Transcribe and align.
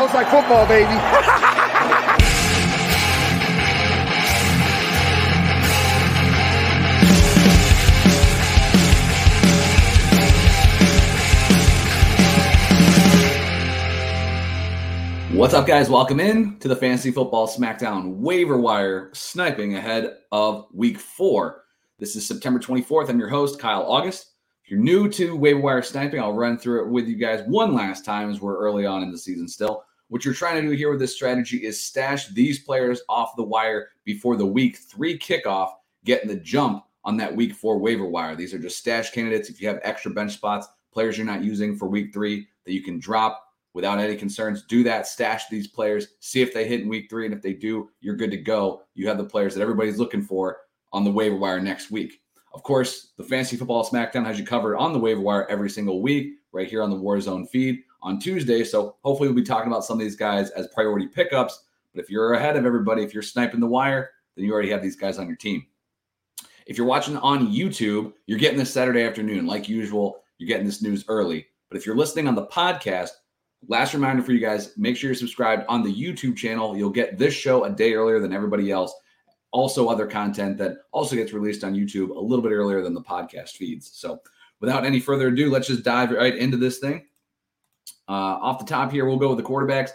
Sounds 0.00 0.14
like 0.14 0.28
football, 0.28 0.66
baby. 0.66 0.94
What's 15.36 15.52
up, 15.52 15.66
guys? 15.66 15.90
Welcome 15.90 16.18
in 16.18 16.58
to 16.60 16.68
the 16.68 16.74
Fantasy 16.74 17.10
Football 17.10 17.46
SmackDown 17.46 18.14
waiver 18.16 18.56
wire 18.56 19.10
sniping 19.12 19.74
ahead 19.74 20.16
of 20.32 20.64
week 20.72 20.98
four. 20.98 21.64
This 21.98 22.16
is 22.16 22.26
September 22.26 22.58
24th. 22.58 23.10
I'm 23.10 23.18
your 23.18 23.28
host, 23.28 23.60
Kyle 23.60 23.82
August. 23.82 24.32
If 24.64 24.70
you're 24.70 24.80
new 24.80 25.10
to 25.10 25.36
waiver 25.36 25.60
wire 25.60 25.82
sniping, 25.82 26.20
I'll 26.20 26.32
run 26.32 26.56
through 26.56 26.86
it 26.86 26.90
with 26.90 27.06
you 27.06 27.16
guys 27.16 27.42
one 27.46 27.74
last 27.74 28.06
time 28.06 28.30
as 28.30 28.40
we're 28.40 28.56
early 28.56 28.86
on 28.86 29.02
in 29.02 29.12
the 29.12 29.18
season 29.18 29.46
still. 29.46 29.84
What 30.10 30.24
you're 30.24 30.34
trying 30.34 30.60
to 30.60 30.68
do 30.68 30.74
here 30.74 30.90
with 30.90 30.98
this 30.98 31.14
strategy 31.14 31.58
is 31.58 31.80
stash 31.80 32.26
these 32.30 32.58
players 32.58 33.00
off 33.08 33.36
the 33.36 33.44
wire 33.44 33.90
before 34.04 34.34
the 34.34 34.44
week 34.44 34.76
three 34.76 35.16
kickoff, 35.16 35.70
getting 36.04 36.28
the 36.28 36.34
jump 36.34 36.82
on 37.04 37.16
that 37.18 37.34
week 37.34 37.54
four 37.54 37.78
waiver 37.78 38.06
wire. 38.06 38.34
These 38.34 38.52
are 38.52 38.58
just 38.58 38.76
stash 38.76 39.12
candidates. 39.12 39.50
If 39.50 39.62
you 39.62 39.68
have 39.68 39.78
extra 39.84 40.10
bench 40.10 40.32
spots, 40.32 40.66
players 40.92 41.16
you're 41.16 41.28
not 41.28 41.44
using 41.44 41.76
for 41.76 41.86
week 41.86 42.12
three 42.12 42.48
that 42.66 42.72
you 42.72 42.82
can 42.82 42.98
drop 42.98 43.40
without 43.72 44.00
any 44.00 44.16
concerns. 44.16 44.64
Do 44.66 44.82
that, 44.82 45.06
stash 45.06 45.46
these 45.46 45.68
players, 45.68 46.08
see 46.18 46.42
if 46.42 46.52
they 46.52 46.66
hit 46.66 46.80
in 46.80 46.88
week 46.88 47.08
three. 47.08 47.24
And 47.24 47.32
if 47.32 47.40
they 47.40 47.52
do, 47.52 47.88
you're 48.00 48.16
good 48.16 48.32
to 48.32 48.36
go. 48.36 48.82
You 48.94 49.06
have 49.06 49.16
the 49.16 49.22
players 49.22 49.54
that 49.54 49.62
everybody's 49.62 50.00
looking 50.00 50.22
for 50.22 50.56
on 50.92 51.04
the 51.04 51.12
waiver 51.12 51.36
wire 51.36 51.60
next 51.60 51.92
week. 51.92 52.20
Of 52.52 52.64
course, 52.64 53.12
the 53.16 53.22
Fantasy 53.22 53.56
Football 53.56 53.88
SmackDown 53.88 54.26
has 54.26 54.40
you 54.40 54.44
covered 54.44 54.76
on 54.76 54.92
the 54.92 54.98
waiver 54.98 55.20
wire 55.20 55.48
every 55.48 55.70
single 55.70 56.02
week, 56.02 56.32
right 56.50 56.68
here 56.68 56.82
on 56.82 56.90
the 56.90 56.96
Warzone 56.96 57.48
feed 57.48 57.84
on 58.02 58.18
Tuesday. 58.18 58.64
So 58.64 58.96
hopefully, 59.02 59.28
we'll 59.28 59.36
be 59.36 59.42
talking 59.42 59.70
about 59.70 59.84
some 59.84 59.98
of 59.98 60.00
these 60.00 60.16
guys 60.16 60.50
as 60.50 60.68
priority 60.68 61.06
pickups. 61.06 61.64
But 61.94 62.02
if 62.02 62.10
you're 62.10 62.34
ahead 62.34 62.56
of 62.56 62.66
everybody, 62.66 63.02
if 63.02 63.12
you're 63.12 63.22
sniping 63.22 63.60
the 63.60 63.66
wire, 63.66 64.10
then 64.36 64.44
you 64.44 64.52
already 64.52 64.70
have 64.70 64.82
these 64.82 64.96
guys 64.96 65.18
on 65.18 65.26
your 65.26 65.36
team. 65.36 65.66
If 66.66 66.78
you're 66.78 66.86
watching 66.86 67.16
on 67.16 67.52
YouTube, 67.52 68.12
you're 68.26 68.38
getting 68.38 68.58
this 68.58 68.72
Saturday 68.72 69.02
afternoon. 69.02 69.46
Like 69.46 69.68
usual, 69.68 70.22
you're 70.38 70.48
getting 70.48 70.66
this 70.66 70.82
news 70.82 71.04
early. 71.08 71.46
But 71.68 71.78
if 71.78 71.86
you're 71.86 71.96
listening 71.96 72.28
on 72.28 72.34
the 72.34 72.46
podcast, 72.46 73.10
Last 73.68 73.92
reminder 73.92 74.22
for 74.22 74.32
you 74.32 74.40
guys 74.40 74.72
make 74.78 74.96
sure 74.96 75.08
you're 75.08 75.14
subscribed 75.14 75.64
on 75.68 75.82
the 75.82 75.94
YouTube 75.94 76.36
channel. 76.36 76.76
You'll 76.76 76.90
get 76.90 77.18
this 77.18 77.34
show 77.34 77.64
a 77.64 77.70
day 77.70 77.92
earlier 77.92 78.18
than 78.18 78.32
everybody 78.32 78.70
else. 78.70 78.94
Also, 79.52 79.88
other 79.88 80.06
content 80.06 80.56
that 80.58 80.78
also 80.92 81.16
gets 81.16 81.32
released 81.32 81.64
on 81.64 81.74
YouTube 81.74 82.10
a 82.10 82.20
little 82.20 82.42
bit 82.42 82.52
earlier 82.52 82.82
than 82.82 82.94
the 82.94 83.02
podcast 83.02 83.50
feeds. 83.50 83.90
So, 83.92 84.20
without 84.60 84.86
any 84.86 85.00
further 85.00 85.28
ado, 85.28 85.50
let's 85.50 85.66
just 85.66 85.82
dive 85.82 86.12
right 86.12 86.36
into 86.36 86.56
this 86.56 86.78
thing. 86.78 87.04
Uh, 88.10 88.38
off 88.42 88.58
the 88.58 88.64
top 88.64 88.90
here, 88.90 89.06
we'll 89.06 89.16
go 89.16 89.28
with 89.28 89.38
the 89.38 89.44
quarterbacks. 89.44 89.90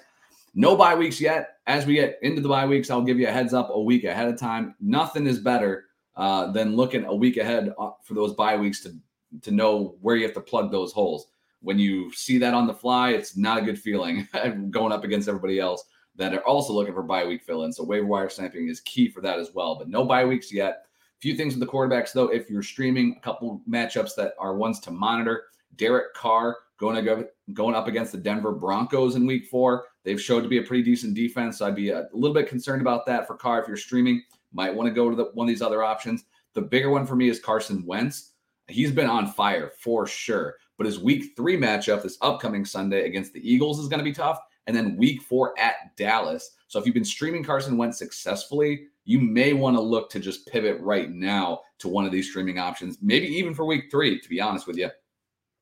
No 0.53 0.75
bye 0.75 0.95
weeks 0.95 1.19
yet. 1.19 1.57
As 1.67 1.85
we 1.85 1.95
get 1.95 2.17
into 2.21 2.41
the 2.41 2.47
bye 2.47 2.65
weeks, 2.65 2.89
I'll 2.89 3.01
give 3.01 3.19
you 3.19 3.27
a 3.27 3.31
heads 3.31 3.53
up 3.53 3.69
a 3.71 3.81
week 3.81 4.05
ahead 4.05 4.29
of 4.29 4.39
time. 4.39 4.73
Nothing 4.79 5.27
is 5.27 5.39
better 5.39 5.85
uh, 6.15 6.51
than 6.51 6.75
looking 6.75 7.03
a 7.05 7.13
week 7.13 7.37
ahead 7.37 7.73
uh, 7.77 7.91
for 8.03 8.13
those 8.13 8.33
bye 8.33 8.55
weeks 8.55 8.81
to 8.83 8.95
to 9.41 9.51
know 9.51 9.97
where 9.99 10.15
you 10.15 10.23
have 10.23 10.33
to 10.33 10.39
plug 10.39 10.71
those 10.71 10.93
holes 10.93 11.27
when 11.65 11.79
you 11.79 12.13
see 12.13 12.37
that 12.37 12.53
on 12.53 12.67
the 12.67 12.73
fly, 12.73 13.09
it's 13.09 13.35
not 13.35 13.57
a 13.57 13.61
good 13.61 13.79
feeling 13.79 14.27
going 14.69 14.93
up 14.93 15.03
against 15.03 15.27
everybody 15.27 15.59
else 15.59 15.83
that 16.15 16.33
are 16.33 16.45
also 16.45 16.71
looking 16.71 16.93
for 16.93 17.01
bye 17.01 17.25
week 17.25 17.43
fill 17.43 17.63
in. 17.63 17.73
So 17.73 17.83
waiver 17.83 18.05
wire 18.05 18.29
sniping 18.29 18.69
is 18.69 18.81
key 18.81 19.09
for 19.09 19.19
that 19.21 19.39
as 19.39 19.49
well. 19.53 19.75
But 19.75 19.89
no 19.89 20.05
bye 20.05 20.25
weeks 20.25 20.53
yet. 20.53 20.85
A 21.17 21.19
few 21.19 21.35
things 21.35 21.55
with 21.55 21.61
the 21.61 21.71
quarterbacks 21.71 22.13
though. 22.13 22.27
If 22.27 22.51
you're 22.51 22.61
streaming 22.61 23.15
a 23.17 23.21
couple 23.21 23.61
matchups 23.67 24.15
that 24.15 24.33
are 24.37 24.55
ones 24.55 24.79
to 24.81 24.91
monitor, 24.91 25.45
Derek 25.75 26.13
Carr 26.13 26.55
going 26.77 27.25
going 27.53 27.75
up 27.75 27.87
against 27.87 28.11
the 28.11 28.17
Denver 28.17 28.51
Broncos 28.51 29.15
in 29.15 29.25
week 29.25 29.45
four. 29.47 29.85
They've 30.03 30.21
showed 30.21 30.41
to 30.41 30.49
be 30.49 30.57
a 30.57 30.63
pretty 30.63 30.83
decent 30.83 31.13
defense. 31.15 31.59
So 31.59 31.67
I'd 31.67 31.75
be 31.75 31.89
a 31.89 32.07
little 32.13 32.33
bit 32.33 32.49
concerned 32.49 32.81
about 32.81 33.05
that 33.05 33.27
for 33.27 33.35
Carr 33.35 33.61
if 33.61 33.67
you're 33.67 33.77
streaming. 33.77 34.23
Might 34.53 34.73
want 34.73 34.87
to 34.87 34.93
go 34.93 35.09
to 35.09 35.15
the, 35.15 35.25
one 35.33 35.47
of 35.47 35.49
these 35.49 35.61
other 35.61 35.83
options. 35.83 36.25
The 36.53 36.61
bigger 36.61 36.89
one 36.89 37.05
for 37.05 37.15
me 37.15 37.29
is 37.29 37.39
Carson 37.39 37.85
Wentz. 37.85 38.31
He's 38.67 38.91
been 38.91 39.09
on 39.09 39.27
fire 39.27 39.71
for 39.79 40.07
sure. 40.07 40.55
But 40.77 40.85
his 40.87 40.99
week 40.99 41.33
three 41.35 41.57
matchup 41.57 42.03
this 42.03 42.17
upcoming 42.21 42.65
Sunday 42.65 43.05
against 43.05 43.33
the 43.33 43.49
Eagles 43.49 43.79
is 43.79 43.87
going 43.87 43.99
to 43.99 44.03
be 44.03 44.13
tough. 44.13 44.39
And 44.67 44.75
then 44.75 44.97
week 44.97 45.21
four 45.21 45.57
at 45.59 45.95
Dallas. 45.95 46.51
So 46.67 46.79
if 46.79 46.85
you've 46.85 46.95
been 46.95 47.05
streaming 47.05 47.43
Carson 47.43 47.77
Wentz 47.77 47.99
successfully, 47.99 48.87
you 49.05 49.19
may 49.19 49.53
want 49.53 49.77
to 49.77 49.81
look 49.81 50.09
to 50.09 50.19
just 50.19 50.47
pivot 50.47 50.79
right 50.81 51.11
now 51.11 51.61
to 51.79 51.87
one 51.87 52.05
of 52.05 52.11
these 52.11 52.29
streaming 52.29 52.57
options, 52.57 52.97
maybe 53.01 53.27
even 53.27 53.53
for 53.53 53.65
week 53.65 53.85
three, 53.91 54.19
to 54.19 54.29
be 54.29 54.41
honest 54.41 54.65
with 54.65 54.77
you. 54.77 54.89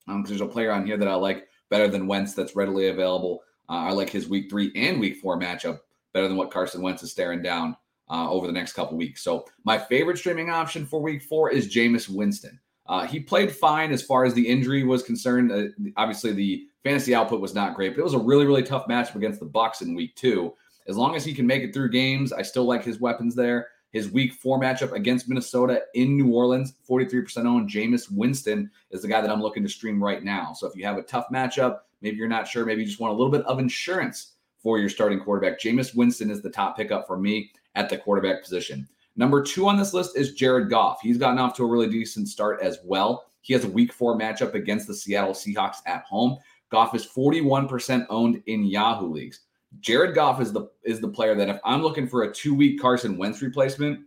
Because 0.05 0.15
um, 0.15 0.23
there's 0.23 0.41
a 0.41 0.45
player 0.45 0.71
on 0.71 0.85
here 0.85 0.97
that 0.97 1.07
I 1.07 1.15
like 1.15 1.47
better 1.69 1.87
than 1.87 2.07
Wentz 2.07 2.33
that's 2.33 2.55
readily 2.55 2.87
available. 2.89 3.41
Uh, 3.69 3.87
I 3.87 3.91
like 3.91 4.09
his 4.09 4.27
week 4.27 4.49
three 4.49 4.71
and 4.75 4.99
week 4.99 5.17
four 5.17 5.39
matchup 5.39 5.79
better 6.13 6.27
than 6.27 6.37
what 6.37 6.51
Carson 6.51 6.81
Wentz 6.81 7.03
is 7.03 7.11
staring 7.11 7.41
down 7.41 7.75
uh, 8.09 8.29
over 8.29 8.45
the 8.47 8.53
next 8.53 8.73
couple 8.73 8.97
weeks. 8.97 9.23
So 9.23 9.45
my 9.63 9.77
favorite 9.77 10.17
streaming 10.17 10.49
option 10.49 10.85
for 10.85 11.01
week 11.01 11.23
four 11.23 11.49
is 11.49 11.73
Jameis 11.73 12.09
Winston. 12.09 12.59
Uh, 12.85 13.07
he 13.07 13.19
played 13.19 13.51
fine 13.51 13.91
as 13.91 14.03
far 14.03 14.25
as 14.25 14.33
the 14.33 14.47
injury 14.47 14.83
was 14.83 15.03
concerned. 15.03 15.51
Uh, 15.51 15.65
obviously, 15.95 16.33
the 16.33 16.67
fantasy 16.83 17.15
output 17.15 17.39
was 17.39 17.55
not 17.55 17.75
great, 17.75 17.93
but 17.93 17.99
it 17.99 18.03
was 18.03 18.13
a 18.13 18.19
really, 18.19 18.45
really 18.45 18.63
tough 18.63 18.87
matchup 18.87 19.15
against 19.15 19.39
the 19.39 19.45
Bucs 19.45 19.81
in 19.81 19.95
Week 19.95 20.15
Two. 20.15 20.53
As 20.87 20.97
long 20.97 21.15
as 21.15 21.23
he 21.23 21.33
can 21.33 21.47
make 21.47 21.63
it 21.63 21.73
through 21.73 21.91
games, 21.91 22.33
I 22.33 22.41
still 22.41 22.65
like 22.65 22.83
his 22.83 22.99
weapons 22.99 23.35
there. 23.35 23.67
His 23.93 24.11
Week 24.11 24.33
Four 24.33 24.59
matchup 24.59 24.91
against 24.91 25.29
Minnesota 25.29 25.83
in 25.93 26.17
New 26.17 26.33
Orleans, 26.33 26.73
43% 26.89 27.45
owned. 27.45 27.69
Jameis 27.69 28.11
Winston 28.11 28.69
is 28.89 29.03
the 29.03 29.07
guy 29.07 29.21
that 29.21 29.29
I'm 29.29 29.41
looking 29.41 29.63
to 29.63 29.69
stream 29.69 30.03
right 30.03 30.23
now. 30.23 30.51
So 30.51 30.67
if 30.67 30.75
you 30.75 30.83
have 30.83 30.97
a 30.97 31.03
tough 31.03 31.27
matchup, 31.31 31.81
maybe 32.01 32.17
you're 32.17 32.27
not 32.27 32.47
sure, 32.47 32.65
maybe 32.65 32.81
you 32.81 32.87
just 32.87 32.99
want 32.99 33.13
a 33.13 33.15
little 33.15 33.31
bit 33.31 33.45
of 33.45 33.59
insurance 33.59 34.33
for 34.57 34.79
your 34.79 34.89
starting 34.89 35.19
quarterback. 35.19 35.59
Jameis 35.59 35.95
Winston 35.95 36.31
is 36.31 36.41
the 36.41 36.49
top 36.49 36.75
pickup 36.75 37.05
for 37.05 37.17
me 37.17 37.51
at 37.75 37.87
the 37.87 37.97
quarterback 37.97 38.41
position. 38.41 38.87
Number 39.15 39.43
two 39.43 39.67
on 39.67 39.77
this 39.77 39.93
list 39.93 40.17
is 40.17 40.33
Jared 40.33 40.69
Goff. 40.69 40.99
He's 41.01 41.19
gotten 41.19 41.37
off 41.37 41.55
to 41.57 41.63
a 41.63 41.67
really 41.67 41.87
decent 41.87 42.27
start 42.27 42.61
as 42.61 42.79
well. 42.83 43.25
He 43.41 43.53
has 43.53 43.63
a 43.63 43.69
week 43.69 43.93
four 43.93 44.17
matchup 44.17 44.55
against 44.55 44.87
the 44.87 44.95
Seattle 44.95 45.33
Seahawks 45.33 45.77
at 45.85 46.03
home. 46.05 46.37
Goff 46.71 46.95
is 46.95 47.05
41% 47.05 48.07
owned 48.09 48.41
in 48.47 48.63
Yahoo 48.63 49.07
leagues. 49.07 49.41
Jared 49.79 50.15
Goff 50.15 50.41
is 50.41 50.51
the 50.51 50.67
is 50.83 50.99
the 50.99 51.07
player 51.07 51.35
that 51.35 51.49
if 51.49 51.59
I'm 51.65 51.81
looking 51.81 52.07
for 52.07 52.23
a 52.23 52.33
two-week 52.33 52.79
Carson 52.79 53.17
Wentz 53.17 53.41
replacement, 53.41 54.01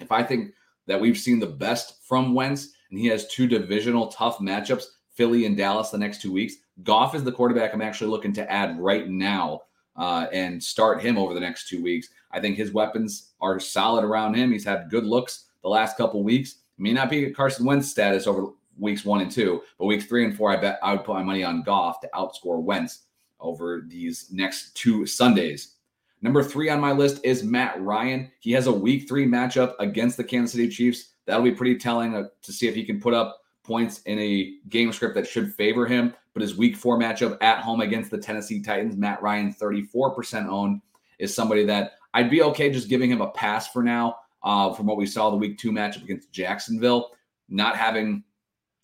if 0.00 0.12
I 0.12 0.22
think 0.22 0.52
that 0.86 1.00
we've 1.00 1.18
seen 1.18 1.38
the 1.38 1.46
best 1.46 2.04
from 2.06 2.34
Wentz 2.34 2.70
and 2.90 2.98
he 2.98 3.06
has 3.06 3.28
two 3.28 3.46
divisional 3.46 4.08
tough 4.08 4.38
matchups, 4.38 4.84
Philly 5.14 5.46
and 5.46 5.56
Dallas 5.56 5.90
the 5.90 5.98
next 5.98 6.22
two 6.22 6.32
weeks, 6.32 6.54
Goff 6.82 7.14
is 7.14 7.24
the 7.24 7.32
quarterback 7.32 7.74
I'm 7.74 7.82
actually 7.82 8.10
looking 8.10 8.32
to 8.34 8.50
add 8.50 8.78
right 8.78 9.08
now 9.08 9.62
uh, 9.96 10.26
and 10.32 10.62
start 10.62 11.02
him 11.02 11.18
over 11.18 11.34
the 11.34 11.40
next 11.40 11.68
two 11.68 11.82
weeks. 11.82 12.08
I 12.30 12.40
think 12.40 12.56
his 12.56 12.72
weapons 12.72 13.32
are 13.40 13.58
solid 13.58 14.04
around 14.04 14.34
him. 14.34 14.52
He's 14.52 14.64
had 14.64 14.90
good 14.90 15.04
looks 15.04 15.46
the 15.62 15.68
last 15.68 15.96
couple 15.96 16.22
weeks. 16.22 16.56
may 16.78 16.92
not 16.92 17.10
be 17.10 17.30
Carson 17.30 17.66
Wentz 17.66 17.90
status 17.90 18.26
over 18.26 18.52
weeks 18.78 19.04
one 19.04 19.20
and 19.20 19.30
two, 19.30 19.62
but 19.78 19.86
weeks 19.86 20.06
three 20.06 20.24
and 20.24 20.36
four, 20.36 20.52
I 20.52 20.60
bet 20.60 20.78
I 20.82 20.92
would 20.92 21.04
put 21.04 21.14
my 21.14 21.22
money 21.22 21.42
on 21.42 21.62
Goff 21.62 22.00
to 22.00 22.10
outscore 22.14 22.62
Wentz 22.62 23.06
over 23.40 23.84
these 23.86 24.28
next 24.30 24.74
two 24.74 25.06
Sundays. 25.06 25.74
Number 26.20 26.42
three 26.42 26.68
on 26.68 26.80
my 26.80 26.92
list 26.92 27.20
is 27.24 27.44
Matt 27.44 27.80
Ryan. 27.80 28.30
He 28.40 28.50
has 28.52 28.66
a 28.66 28.72
week 28.72 29.08
three 29.08 29.26
matchup 29.26 29.74
against 29.78 30.16
the 30.16 30.24
Kansas 30.24 30.52
City 30.52 30.68
Chiefs. 30.68 31.14
That'll 31.26 31.44
be 31.44 31.52
pretty 31.52 31.78
telling 31.78 32.14
uh, 32.14 32.24
to 32.42 32.52
see 32.52 32.66
if 32.66 32.74
he 32.74 32.84
can 32.84 33.00
put 33.00 33.14
up 33.14 33.40
points 33.62 34.00
in 34.02 34.18
a 34.18 34.54
game 34.68 34.92
script 34.92 35.14
that 35.14 35.28
should 35.28 35.54
favor 35.54 35.86
him. 35.86 36.14
But 36.32 36.42
his 36.42 36.56
week 36.56 36.76
four 36.76 36.98
matchup 36.98 37.38
at 37.40 37.60
home 37.60 37.80
against 37.80 38.10
the 38.10 38.18
Tennessee 38.18 38.62
Titans, 38.62 38.96
Matt 38.96 39.22
Ryan, 39.22 39.54
34% 39.54 40.48
owned, 40.48 40.80
is 41.18 41.34
somebody 41.34 41.64
that 41.66 41.92
I'd 42.14 42.30
be 42.30 42.42
okay 42.42 42.70
just 42.70 42.88
giving 42.88 43.10
him 43.10 43.20
a 43.20 43.30
pass 43.30 43.68
for 43.68 43.82
now 43.82 44.16
uh, 44.42 44.72
from 44.72 44.86
what 44.86 44.96
we 44.96 45.06
saw 45.06 45.30
the 45.30 45.36
week 45.36 45.58
two 45.58 45.70
matchup 45.70 46.02
against 46.02 46.32
Jacksonville. 46.32 47.12
Not 47.48 47.76
having 47.76 48.24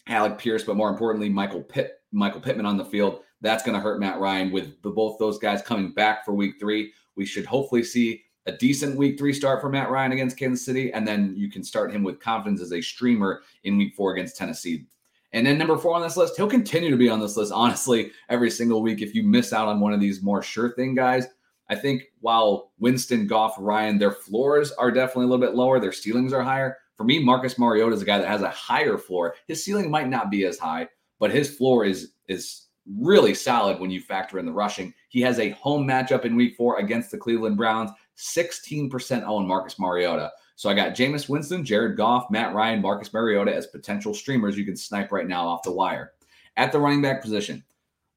Alec 0.06 0.38
Pierce, 0.38 0.64
but 0.64 0.76
more 0.76 0.90
importantly, 0.90 1.28
Michael 1.28 1.62
Pitt, 1.62 2.00
Michael 2.12 2.40
Pittman 2.40 2.66
on 2.66 2.76
the 2.76 2.84
field. 2.84 3.20
That's 3.44 3.62
going 3.62 3.74
to 3.74 3.80
hurt 3.80 4.00
Matt 4.00 4.18
Ryan 4.18 4.50
with 4.50 4.80
the, 4.80 4.88
both 4.88 5.18
those 5.18 5.38
guys 5.38 5.60
coming 5.60 5.92
back 5.92 6.24
for 6.24 6.32
week 6.32 6.54
three. 6.58 6.92
We 7.14 7.26
should 7.26 7.44
hopefully 7.44 7.84
see 7.84 8.22
a 8.46 8.52
decent 8.52 8.96
week 8.96 9.18
three 9.18 9.34
start 9.34 9.60
for 9.60 9.68
Matt 9.68 9.90
Ryan 9.90 10.12
against 10.12 10.38
Kansas 10.38 10.64
City, 10.64 10.90
and 10.92 11.06
then 11.06 11.34
you 11.36 11.50
can 11.50 11.62
start 11.62 11.92
him 11.92 12.02
with 12.02 12.20
confidence 12.20 12.62
as 12.62 12.72
a 12.72 12.80
streamer 12.80 13.42
in 13.64 13.76
week 13.76 13.94
four 13.94 14.14
against 14.14 14.38
Tennessee. 14.38 14.86
And 15.34 15.46
then 15.46 15.58
number 15.58 15.76
four 15.76 15.94
on 15.94 16.00
this 16.00 16.16
list, 16.16 16.38
he'll 16.38 16.48
continue 16.48 16.90
to 16.90 16.96
be 16.96 17.10
on 17.10 17.20
this 17.20 17.36
list, 17.36 17.52
honestly, 17.54 18.12
every 18.30 18.50
single 18.50 18.80
week. 18.80 19.02
If 19.02 19.14
you 19.14 19.22
miss 19.22 19.52
out 19.52 19.68
on 19.68 19.78
one 19.78 19.92
of 19.92 20.00
these 20.00 20.22
more 20.22 20.42
sure 20.42 20.74
thing 20.74 20.94
guys, 20.94 21.26
I 21.68 21.74
think 21.74 22.04
while 22.20 22.72
Winston, 22.78 23.26
Goff, 23.26 23.56
Ryan, 23.58 23.98
their 23.98 24.12
floors 24.12 24.72
are 24.72 24.90
definitely 24.90 25.24
a 25.24 25.28
little 25.28 25.46
bit 25.46 25.54
lower, 25.54 25.80
their 25.80 25.92
ceilings 25.92 26.32
are 26.32 26.42
higher. 26.42 26.78
For 26.96 27.04
me, 27.04 27.18
Marcus 27.18 27.58
Mariota 27.58 27.94
is 27.94 28.00
a 28.00 28.06
guy 28.06 28.18
that 28.18 28.28
has 28.28 28.42
a 28.42 28.50
higher 28.50 28.96
floor. 28.96 29.34
His 29.48 29.62
ceiling 29.62 29.90
might 29.90 30.08
not 30.08 30.30
be 30.30 30.46
as 30.46 30.58
high, 30.58 30.88
but 31.18 31.30
his 31.30 31.54
floor 31.54 31.84
is 31.84 32.12
is 32.28 32.68
really 32.86 33.34
solid 33.34 33.80
when 33.80 33.90
you 33.90 34.00
factor 34.00 34.38
in 34.38 34.46
the 34.46 34.52
rushing. 34.52 34.92
He 35.08 35.20
has 35.22 35.38
a 35.38 35.50
home 35.50 35.86
matchup 35.86 36.24
in 36.24 36.36
week 36.36 36.56
four 36.56 36.78
against 36.78 37.10
the 37.10 37.18
Cleveland 37.18 37.56
Browns, 37.56 37.90
16% 38.18 39.22
own 39.24 39.46
Marcus 39.46 39.78
Mariota. 39.78 40.30
So 40.56 40.68
I 40.70 40.74
got 40.74 40.94
Jameis 40.94 41.28
Winston, 41.28 41.64
Jared 41.64 41.96
Goff, 41.96 42.30
Matt 42.30 42.54
Ryan, 42.54 42.80
Marcus 42.80 43.12
Mariota 43.12 43.54
as 43.54 43.66
potential 43.66 44.14
streamers 44.14 44.56
you 44.56 44.64
can 44.64 44.76
snipe 44.76 45.10
right 45.10 45.26
now 45.26 45.48
off 45.48 45.62
the 45.62 45.72
wire. 45.72 46.12
At 46.56 46.70
the 46.70 46.78
running 46.78 47.02
back 47.02 47.22
position, 47.22 47.64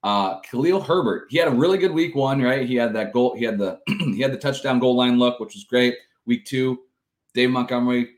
Uh, 0.03 0.39
Khalil 0.41 0.79
Herbert, 0.79 1.27
he 1.29 1.37
had 1.37 1.47
a 1.47 1.51
really 1.51 1.79
good 1.79 1.91
week 1.91 2.13
one, 2.15 2.41
right? 2.41 2.67
He 2.67 2.75
had 2.75 2.93
that 2.93 3.11
goal, 3.13 3.35
he 3.35 3.43
had 3.43 3.57
the 3.57 3.79
he 3.87 4.19
had 4.19 4.31
the 4.31 4.37
touchdown 4.37 4.79
goal 4.79 4.95
line 4.95 5.17
look, 5.17 5.39
which 5.39 5.55
was 5.55 5.63
great. 5.63 5.95
Week 6.27 6.45
two, 6.45 6.79
Dave 7.33 7.49
Montgomery 7.49 8.11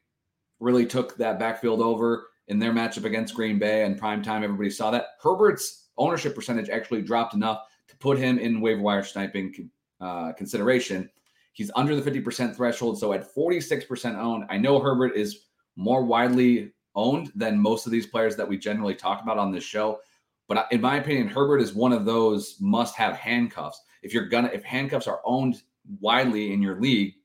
really 0.59 0.85
took 0.85 1.15
that 1.17 1.39
backfield 1.39 1.79
over 1.79 2.27
in 2.49 2.59
their 2.59 2.73
matchup 2.73 3.05
against 3.05 3.33
Green 3.33 3.57
Bay 3.57 3.85
and 3.85 3.97
prime 3.97 4.21
time. 4.21 4.43
Everybody 4.43 4.69
saw 4.69 4.91
that. 4.91 5.11
Herbert's 5.23 5.87
ownership 5.99 6.33
percentage 6.33 6.69
actually 6.69 7.01
dropped 7.01 7.33
enough 7.33 7.67
to 7.87 7.97
put 7.97 8.17
him 8.17 8.39
in 8.39 8.61
waiver 8.61 8.81
wire 8.81 9.03
sniping 9.03 9.69
uh, 10.01 10.31
consideration. 10.33 11.09
He's 11.53 11.71
under 11.75 11.99
the 11.99 12.09
50% 12.09 12.55
threshold. 12.55 12.99
So 12.99 13.13
at 13.13 13.33
46% 13.33 14.15
owned, 14.17 14.45
I 14.49 14.57
know 14.57 14.79
Herbert 14.79 15.15
is 15.15 15.45
more 15.75 16.03
widely 16.03 16.71
owned 16.95 17.31
than 17.35 17.59
most 17.59 17.85
of 17.85 17.91
these 17.91 18.07
players 18.07 18.35
that 18.35 18.47
we 18.47 18.57
generally 18.57 18.95
talk 18.95 19.21
about 19.21 19.37
on 19.37 19.51
this 19.51 19.63
show. 19.63 19.99
But 20.47 20.67
in 20.71 20.81
my 20.81 20.97
opinion, 20.97 21.27
Herbert 21.27 21.59
is 21.59 21.73
one 21.73 21.93
of 21.93 22.05
those 22.05 22.57
must 22.59 22.95
have 22.95 23.15
handcuffs. 23.15 23.81
If 24.01 24.13
you're 24.13 24.27
gonna, 24.27 24.49
if 24.53 24.63
handcuffs 24.63 25.07
are 25.07 25.21
owned 25.25 25.61
widely 25.99 26.53
in 26.53 26.61
your 26.61 26.79
league, 26.79 27.15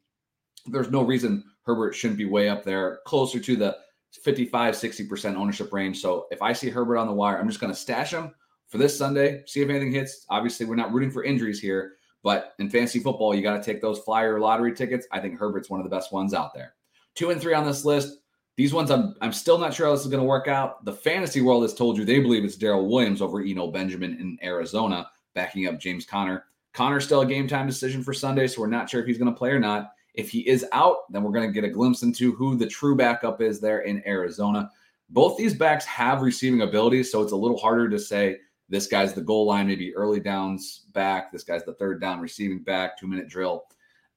there's 0.67 0.91
no 0.91 1.03
reason 1.03 1.45
Herbert 1.63 1.95
shouldn't 1.95 2.19
be 2.19 2.27
way 2.27 2.49
up 2.49 2.65
there, 2.65 3.01
closer 3.07 3.41
to 3.41 3.57
the 3.57 3.77
55, 4.23 4.75
60% 4.75 5.35
ownership 5.35 5.73
range. 5.73 6.01
So 6.01 6.27
if 6.31 6.41
I 6.43 6.53
see 6.53 6.69
Herbert 6.71 6.99
on 6.99 7.07
the 7.07 7.13
wire, 7.13 7.39
I'm 7.39 7.49
just 7.49 7.61
going 7.61 7.73
to 7.73 7.79
stash 7.79 8.13
him 8.13 8.35
for 8.69 8.79
this 8.79 8.97
Sunday, 8.97 9.43
see 9.47 9.61
if 9.61 9.69
anything 9.69 9.93
hits. 9.93 10.27
Obviously, 10.31 10.67
we're 10.67 10.75
not 10.75 10.93
rooting 10.93 11.11
for 11.11 11.25
injuries 11.25 11.61
here, 11.61 11.95
but 12.23 12.55
in 12.59 12.71
fantasy 12.71 12.99
football, 12.99 13.35
you 13.35 13.43
got 13.43 13.57
to 13.57 13.63
take 13.63 13.81
those 13.81 14.01
flyer 14.01 14.41
lottery 14.41 14.75
tickets. 14.75 15.07
I 15.13 15.21
think 15.21 15.39
Herbert's 15.39 15.71
one 15.71 15.81
of 15.81 15.85
the 15.85 15.95
best 15.95 16.13
ones 16.13 16.35
out 16.35 16.55
there. 16.55 16.75
Two 17.15 17.31
and 17.31 17.41
three 17.41 17.55
on 17.55 17.65
this 17.65 17.85
list. 17.85 18.19
These 18.57 18.73
ones, 18.73 18.91
I'm, 18.91 19.15
I'm 19.21 19.33
still 19.33 19.59
not 19.59 19.75
sure 19.75 19.87
how 19.87 19.93
this 19.93 20.03
is 20.03 20.11
going 20.11 20.23
to 20.23 20.29
work 20.29 20.47
out. 20.47 20.85
The 20.85 20.93
fantasy 20.93 21.41
world 21.41 21.63
has 21.63 21.75
told 21.75 21.99
you 21.99 22.05
they 22.05 22.21
believe 22.21 22.45
it's 22.45 22.57
Darrel 22.57 22.89
Williams 22.89 23.21
over 23.21 23.43
Eno 23.43 23.69
Benjamin 23.71 24.17
in 24.21 24.39
Arizona, 24.43 25.09
backing 25.35 25.67
up 25.67 25.81
James 25.81 26.07
Conner. 26.07 26.45
Conner's 26.73 27.05
still 27.05 27.21
a 27.23 27.27
game 27.27 27.49
time 27.49 27.67
decision 27.67 28.03
for 28.03 28.15
Sunday, 28.15 28.47
so 28.47 28.61
we're 28.61 28.69
not 28.69 28.89
sure 28.89 29.01
if 29.01 29.07
he's 29.07 29.19
going 29.19 29.33
to 29.33 29.37
play 29.37 29.51
or 29.51 29.59
not. 29.59 29.93
If 30.15 30.31
he 30.31 30.47
is 30.49 30.65
out, 30.73 31.11
then 31.13 31.25
we're 31.25 31.33
going 31.33 31.49
to 31.49 31.53
get 31.53 31.69
a 31.69 31.73
glimpse 31.73 32.03
into 32.03 32.33
who 32.33 32.57
the 32.57 32.67
true 32.67 32.97
backup 32.97 33.41
is 33.41 33.61
there 33.61 33.81
in 33.81 34.03
Arizona. 34.07 34.71
Both 35.11 35.37
these 35.37 35.55
backs 35.55 35.85
have 35.85 36.23
receiving 36.23 36.63
abilities, 36.63 37.11
so 37.11 37.23
it's 37.23 37.33
a 37.33 37.37
little 37.37 37.59
harder 37.59 37.89
to 37.89 37.99
say 37.99 38.39
this 38.69 38.87
guy's 38.87 39.13
the 39.13 39.21
goal 39.21 39.47
line, 39.47 39.67
maybe 39.67 39.95
early 39.95 40.21
downs 40.21 40.87
back. 40.93 41.31
This 41.31 41.45
guy's 41.45 41.65
the 41.65 41.75
third 41.75 42.01
down 42.01 42.21
receiving 42.21 42.61
back, 42.61 42.99
two 42.99 43.07
minute 43.07 43.29
drill. 43.29 43.65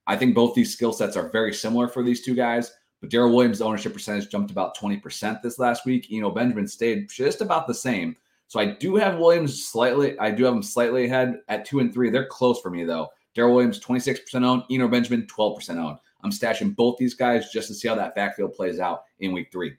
I 0.08 0.16
think 0.16 0.36
both 0.36 0.56
these 0.56 0.72
skill 0.74 0.94
sets 0.94 1.18
are 1.18 1.30
very 1.30 1.54
similar 1.54 1.88
for 1.88 2.02
these 2.02 2.24
two 2.24 2.36
guys. 2.36 2.72
But 3.02 3.12
Darrel 3.12 3.36
Williams' 3.36 3.62
ownership 3.62 3.94
percentage 3.94 4.30
jumped 4.30 4.50
about 4.50 4.76
20% 4.76 5.42
this 5.42 5.60
last 5.60 5.86
week. 5.86 6.10
You 6.10 6.22
know, 6.22 6.32
Benjamin 6.32 6.68
stayed 6.68 7.10
just 7.10 7.42
about 7.42 7.68
the 7.68 7.74
same. 7.74 8.16
So 8.48 8.60
I 8.60 8.66
do 8.66 8.96
have 8.96 9.20
Williams 9.20 9.66
slightly, 9.66 10.18
I 10.20 10.32
do 10.32 10.46
have 10.46 10.54
him 10.54 10.64
slightly 10.64 11.06
ahead 11.06 11.42
at 11.50 11.66
two 11.66 11.80
and 11.80 11.94
three. 11.94 12.10
They're 12.10 12.26
close 12.26 12.62
for 12.62 12.70
me 12.70 12.86
though. 12.86 13.10
Darrel 13.36 13.54
Williams, 13.54 13.80
26% 13.80 14.44
owned. 14.44 14.64
Eno 14.72 14.88
Benjamin, 14.88 15.28
12% 15.28 15.78
owned. 15.78 15.98
I'm 16.24 16.32
stashing 16.32 16.76
both 16.76 16.98
these 16.98 17.14
guys 17.14 17.52
just 17.52 17.68
to 17.68 17.76
see 17.76 17.88
how 17.88 17.96
that 17.96 18.16
backfield 18.16 18.54
plays 18.54 18.80
out 18.80 19.04
in 19.20 19.32
week 19.32 19.50
three. 19.52 19.76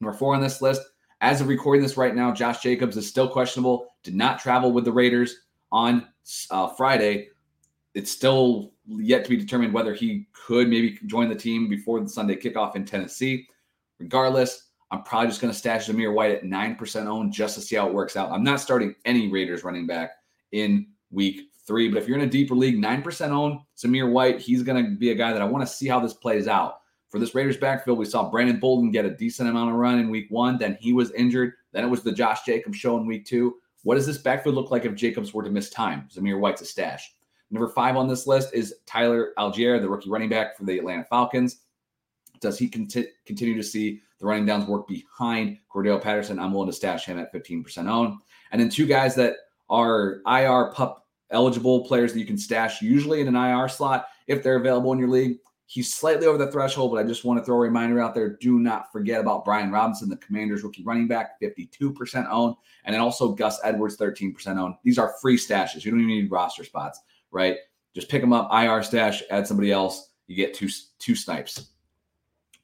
Number 0.00 0.16
four 0.16 0.34
on 0.34 0.40
this 0.40 0.62
list, 0.62 0.80
as 1.20 1.40
of 1.40 1.48
recording 1.48 1.82
this 1.82 1.96
right 1.96 2.14
now, 2.14 2.32
Josh 2.32 2.62
Jacobs 2.62 2.96
is 2.96 3.08
still 3.08 3.28
questionable, 3.28 3.88
did 4.02 4.14
not 4.14 4.40
travel 4.40 4.72
with 4.72 4.84
the 4.84 4.92
Raiders 4.92 5.36
on 5.70 6.08
uh, 6.50 6.68
Friday. 6.68 7.28
It's 7.94 8.10
still 8.10 8.72
yet 8.86 9.24
to 9.24 9.30
be 9.30 9.36
determined 9.36 9.74
whether 9.74 9.94
he 9.94 10.26
could 10.32 10.68
maybe 10.68 10.98
join 11.06 11.28
the 11.28 11.34
team 11.34 11.68
before 11.68 12.00
the 12.00 12.08
Sunday 12.08 12.36
kickoff 12.36 12.76
in 12.76 12.84
Tennessee. 12.84 13.46
Regardless, 13.98 14.68
I'm 14.90 15.02
probably 15.02 15.28
just 15.28 15.40
going 15.40 15.52
to 15.52 15.58
stash 15.58 15.88
Zamir 15.88 16.12
White 16.12 16.32
at 16.32 16.44
9% 16.44 17.06
owned 17.06 17.32
just 17.32 17.54
to 17.56 17.60
see 17.60 17.76
how 17.76 17.86
it 17.86 17.94
works 17.94 18.16
out. 18.16 18.32
I'm 18.32 18.42
not 18.42 18.60
starting 18.60 18.94
any 19.04 19.28
Raiders 19.28 19.62
running 19.62 19.86
back 19.86 20.12
in 20.52 20.86
week 21.10 21.50
three. 21.66 21.88
But 21.88 21.98
if 21.98 22.08
you're 22.08 22.18
in 22.18 22.24
a 22.24 22.30
deeper 22.30 22.54
league, 22.54 22.82
9% 22.82 23.30
owned, 23.30 23.60
Zamir 23.76 24.10
White, 24.10 24.40
he's 24.40 24.62
going 24.62 24.82
to 24.84 24.90
be 24.96 25.10
a 25.10 25.14
guy 25.14 25.32
that 25.32 25.42
I 25.42 25.44
want 25.44 25.66
to 25.66 25.72
see 25.72 25.86
how 25.86 26.00
this 26.00 26.14
plays 26.14 26.48
out. 26.48 26.80
For 27.10 27.18
this 27.18 27.34
Raiders 27.34 27.56
backfield, 27.56 27.98
we 27.98 28.04
saw 28.04 28.30
Brandon 28.30 28.60
Bolden 28.60 28.92
get 28.92 29.04
a 29.04 29.10
decent 29.10 29.48
amount 29.48 29.70
of 29.70 29.76
run 29.76 29.98
in 29.98 30.10
week 30.10 30.28
one. 30.30 30.58
Then 30.58 30.78
he 30.80 30.92
was 30.92 31.10
injured. 31.10 31.54
Then 31.72 31.84
it 31.84 31.88
was 31.88 32.02
the 32.02 32.12
Josh 32.12 32.44
Jacobs 32.44 32.78
show 32.78 32.96
in 32.96 33.06
week 33.06 33.26
two. 33.26 33.56
What 33.82 33.96
does 33.96 34.06
this 34.06 34.18
backfield 34.18 34.54
look 34.54 34.70
like 34.70 34.84
if 34.84 34.94
Jacobs 34.94 35.34
were 35.34 35.42
to 35.42 35.50
miss 35.50 35.70
time? 35.70 36.08
Zamir 36.14 36.38
White's 36.38 36.62
a 36.62 36.66
stash. 36.66 37.12
Number 37.50 37.68
five 37.68 37.96
on 37.96 38.06
this 38.06 38.28
list 38.28 38.54
is 38.54 38.76
Tyler 38.86 39.32
Allgeier, 39.38 39.80
the 39.80 39.88
rookie 39.88 40.10
running 40.10 40.28
back 40.28 40.56
for 40.56 40.64
the 40.64 40.78
Atlanta 40.78 41.04
Falcons. 41.04 41.62
Does 42.40 42.58
he 42.58 42.68
conti- 42.68 43.08
continue 43.26 43.56
to 43.56 43.62
see 43.62 44.02
the 44.20 44.26
running 44.26 44.46
downs 44.46 44.66
work 44.66 44.86
behind 44.86 45.58
Cordarrelle 45.72 46.00
Patterson? 46.00 46.38
I'm 46.38 46.52
willing 46.52 46.70
to 46.70 46.76
stash 46.76 47.06
him 47.06 47.18
at 47.18 47.32
15% 47.32 47.88
own. 47.88 48.18
And 48.52 48.60
then 48.60 48.68
two 48.68 48.86
guys 48.86 49.16
that 49.16 49.34
are 49.68 50.20
IR 50.26 50.72
pup 50.72 51.08
eligible 51.30 51.84
players 51.86 52.12
that 52.12 52.18
you 52.18 52.26
can 52.26 52.38
stash 52.38 52.82
usually 52.82 53.20
in 53.20 53.28
an 53.28 53.36
IR 53.36 53.68
slot 53.68 54.08
if 54.26 54.42
they're 54.42 54.56
available 54.56 54.92
in 54.92 54.98
your 54.98 55.08
league. 55.08 55.38
He's 55.72 55.94
slightly 55.94 56.26
over 56.26 56.36
the 56.36 56.50
threshold, 56.50 56.90
but 56.90 56.98
I 56.98 57.06
just 57.06 57.24
want 57.24 57.38
to 57.38 57.44
throw 57.44 57.54
a 57.54 57.60
reminder 57.60 58.00
out 58.00 58.12
there. 58.12 58.30
Do 58.30 58.58
not 58.58 58.90
forget 58.90 59.20
about 59.20 59.44
Brian 59.44 59.70
Robinson, 59.70 60.08
the 60.08 60.16
Commanders 60.16 60.64
rookie 60.64 60.82
running 60.82 61.06
back, 61.06 61.40
52% 61.40 62.26
owned, 62.28 62.56
and 62.84 62.92
then 62.92 63.00
also 63.00 63.30
Gus 63.30 63.60
Edwards, 63.62 63.96
13% 63.96 64.58
owned. 64.58 64.74
These 64.82 64.98
are 64.98 65.14
free 65.22 65.36
stashes. 65.36 65.84
You 65.84 65.92
don't 65.92 66.00
even 66.00 66.12
need 66.12 66.28
roster 66.28 66.64
spots, 66.64 66.98
right? 67.30 67.56
Just 67.94 68.08
pick 68.08 68.20
them 68.20 68.32
up, 68.32 68.52
IR 68.52 68.82
stash, 68.82 69.22
add 69.30 69.46
somebody 69.46 69.70
else. 69.70 70.08
You 70.26 70.34
get 70.34 70.54
two, 70.54 70.68
two 70.98 71.14
snipes. 71.14 71.68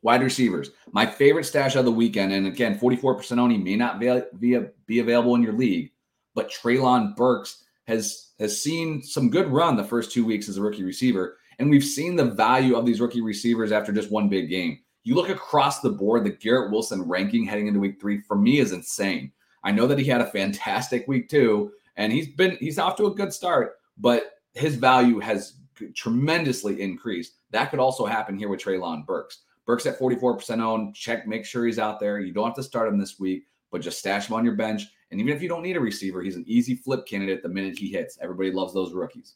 Wide 0.02 0.24
receivers, 0.24 0.70
my 0.90 1.06
favorite 1.06 1.44
stash 1.44 1.76
of 1.76 1.84
the 1.84 1.92
weekend. 1.92 2.32
And 2.32 2.48
again, 2.48 2.76
44% 2.76 3.38
owned. 3.38 3.52
He 3.52 3.58
may 3.58 3.76
not 3.76 4.00
be, 4.00 4.98
available 4.98 5.36
in 5.36 5.44
your 5.44 5.52
league, 5.52 5.92
but 6.34 6.50
Treylon 6.50 7.14
Burks 7.14 7.62
has 7.86 8.32
has 8.40 8.60
seen 8.60 9.00
some 9.00 9.30
good 9.30 9.46
run 9.46 9.76
the 9.76 9.84
first 9.84 10.10
two 10.10 10.24
weeks 10.24 10.48
as 10.48 10.56
a 10.56 10.62
rookie 10.62 10.82
receiver, 10.84 11.38
and 11.58 11.70
we've 11.70 11.84
seen 11.84 12.16
the 12.16 12.24
value 12.24 12.76
of 12.76 12.84
these 12.84 13.00
rookie 13.00 13.22
receivers 13.22 13.72
after 13.72 13.92
just 13.92 14.10
one 14.10 14.28
big 14.28 14.48
game. 14.48 14.78
You 15.04 15.14
look 15.14 15.28
across 15.28 15.80
the 15.80 15.90
board, 15.90 16.24
the 16.24 16.30
Garrett 16.30 16.70
Wilson 16.70 17.02
ranking 17.02 17.44
heading 17.44 17.68
into 17.68 17.80
week 17.80 18.00
three 18.00 18.20
for 18.20 18.36
me 18.36 18.58
is 18.58 18.72
insane. 18.72 19.32
I 19.62 19.72
know 19.72 19.86
that 19.86 19.98
he 19.98 20.04
had 20.04 20.20
a 20.20 20.30
fantastic 20.30 21.06
week 21.08 21.28
two, 21.28 21.72
and 21.96 22.12
he's 22.12 22.28
been 22.28 22.56
he's 22.60 22.78
off 22.78 22.96
to 22.96 23.06
a 23.06 23.14
good 23.14 23.32
start, 23.32 23.76
but 23.98 24.32
his 24.54 24.76
value 24.76 25.18
has 25.20 25.58
tremendously 25.94 26.80
increased. 26.80 27.34
That 27.50 27.70
could 27.70 27.78
also 27.78 28.06
happen 28.06 28.38
here 28.38 28.48
with 28.48 28.60
Treylon 28.60 29.06
Burks. 29.06 29.42
Burks 29.66 29.86
at 29.86 29.98
44% 29.98 30.60
owned. 30.60 30.94
Check, 30.94 31.26
make 31.26 31.44
sure 31.44 31.66
he's 31.66 31.78
out 31.78 31.98
there. 32.00 32.20
You 32.20 32.32
don't 32.32 32.46
have 32.46 32.54
to 32.54 32.62
start 32.62 32.88
him 32.88 32.98
this 32.98 33.18
week, 33.18 33.44
but 33.70 33.80
just 33.80 33.98
stash 33.98 34.28
him 34.28 34.34
on 34.34 34.44
your 34.44 34.54
bench. 34.54 34.84
And 35.10 35.20
even 35.20 35.34
if 35.34 35.42
you 35.42 35.48
don't 35.48 35.62
need 35.62 35.76
a 35.76 35.80
receiver, 35.80 36.22
he's 36.22 36.36
an 36.36 36.44
easy 36.46 36.76
flip 36.76 37.06
candidate 37.06 37.42
the 37.42 37.48
minute 37.48 37.78
he 37.78 37.90
hits. 37.90 38.18
Everybody 38.20 38.52
loves 38.52 38.72
those 38.72 38.94
rookies. 38.94 39.34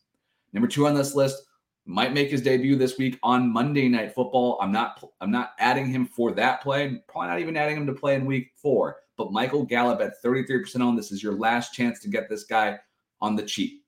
Number 0.52 0.68
two 0.68 0.86
on 0.86 0.94
this 0.94 1.14
list 1.14 1.44
might 1.86 2.12
make 2.12 2.30
his 2.30 2.42
debut 2.42 2.76
this 2.76 2.98
week 2.98 3.18
on 3.22 3.52
Monday 3.52 3.88
Night 3.88 4.14
Football. 4.14 4.58
I'm 4.60 4.72
not 4.72 5.02
I'm 5.20 5.30
not 5.30 5.52
adding 5.58 5.86
him 5.86 6.06
for 6.06 6.32
that 6.32 6.62
play. 6.62 7.02
Probably 7.08 7.28
not 7.28 7.40
even 7.40 7.56
adding 7.56 7.76
him 7.76 7.86
to 7.86 7.92
play 7.92 8.14
in 8.14 8.26
Week 8.26 8.52
Four. 8.56 8.96
But 9.16 9.32
Michael 9.32 9.64
Gallup 9.64 10.00
at 10.00 10.22
33% 10.24 10.80
on. 10.80 10.96
This 10.96 11.12
is 11.12 11.22
your 11.22 11.34
last 11.34 11.74
chance 11.74 12.00
to 12.00 12.08
get 12.08 12.28
this 12.28 12.44
guy 12.44 12.78
on 13.20 13.36
the 13.36 13.42
cheap. 13.42 13.84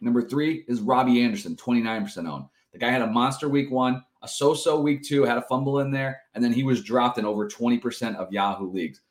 Number 0.00 0.22
three 0.22 0.64
is 0.66 0.80
Robbie 0.80 1.22
Anderson, 1.22 1.56
29% 1.56 2.28
on. 2.28 2.48
The 2.72 2.78
guy 2.78 2.90
had 2.90 3.02
a 3.02 3.06
monster 3.06 3.48
week 3.48 3.70
one, 3.70 4.02
a 4.22 4.28
so-so 4.28 4.80
week 4.80 5.02
two, 5.02 5.24
had 5.24 5.36
a 5.36 5.42
fumble 5.42 5.80
in 5.80 5.90
there, 5.90 6.22
and 6.34 6.42
then 6.42 6.52
he 6.52 6.64
was 6.64 6.82
dropped 6.82 7.18
in 7.18 7.26
over 7.26 7.48
20% 7.48 8.16
of 8.16 8.32
Yahoo 8.32 8.70
leagues 8.70 9.02